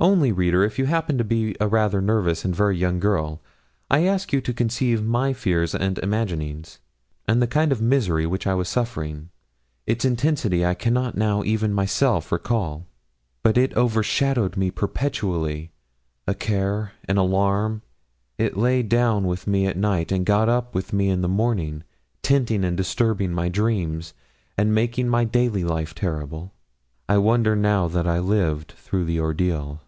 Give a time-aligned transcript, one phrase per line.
[0.00, 3.40] Only, reader, if you happen to be a rather nervous and very young girl,
[3.90, 6.78] I ask you to conceive my fears and imaginings,
[7.26, 9.30] and the kind of misery which I was suffering.
[9.88, 12.86] Its intensity I cannot now even myself recall.
[13.42, 15.72] But it overshadowed me perpetually
[16.28, 17.82] a care, an alarm.
[18.38, 21.82] It lay down with me at night and got up with me in the morning,
[22.22, 24.14] tinting and disturbing my dreams,
[24.56, 26.52] and making my daily life terrible.
[27.08, 29.80] I wonder now that I lived through the ordeal.